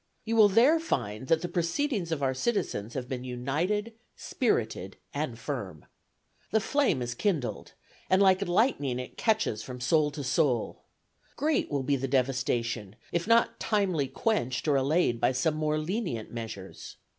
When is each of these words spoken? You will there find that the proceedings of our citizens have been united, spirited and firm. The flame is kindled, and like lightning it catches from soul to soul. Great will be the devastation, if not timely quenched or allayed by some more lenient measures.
You 0.25 0.35
will 0.35 0.49
there 0.49 0.79
find 0.79 1.27
that 1.27 1.43
the 1.43 1.47
proceedings 1.47 2.11
of 2.11 2.23
our 2.23 2.33
citizens 2.33 2.95
have 2.95 3.07
been 3.07 3.23
united, 3.23 3.93
spirited 4.15 4.97
and 5.13 5.37
firm. 5.37 5.85
The 6.49 6.59
flame 6.59 7.03
is 7.03 7.13
kindled, 7.13 7.73
and 8.09 8.19
like 8.19 8.41
lightning 8.47 8.97
it 8.97 9.15
catches 9.15 9.61
from 9.61 9.79
soul 9.79 10.09
to 10.09 10.23
soul. 10.23 10.81
Great 11.35 11.69
will 11.69 11.83
be 11.83 11.97
the 11.97 12.07
devastation, 12.07 12.95
if 13.11 13.27
not 13.27 13.59
timely 13.59 14.07
quenched 14.07 14.67
or 14.67 14.75
allayed 14.75 15.21
by 15.21 15.33
some 15.33 15.53
more 15.53 15.77
lenient 15.77 16.31
measures. 16.31 16.95